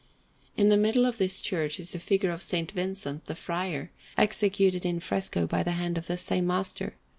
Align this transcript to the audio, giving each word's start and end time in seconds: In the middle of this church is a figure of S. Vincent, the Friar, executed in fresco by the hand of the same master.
In 0.57 0.69
the 0.69 0.77
middle 0.77 1.05
of 1.05 1.19
this 1.19 1.39
church 1.41 1.79
is 1.79 1.93
a 1.93 1.99
figure 1.99 2.31
of 2.31 2.39
S. 2.39 2.49
Vincent, 2.71 3.25
the 3.25 3.35
Friar, 3.35 3.91
executed 4.17 4.83
in 4.83 4.99
fresco 4.99 5.45
by 5.45 5.61
the 5.61 5.73
hand 5.73 5.95
of 5.95 6.07
the 6.07 6.17
same 6.17 6.47
master. 6.47 6.93